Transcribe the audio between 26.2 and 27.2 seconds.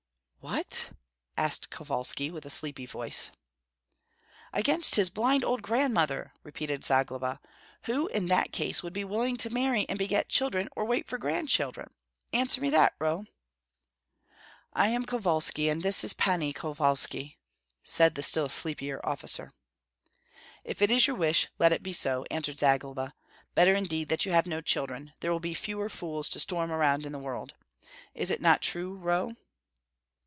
to storm around in the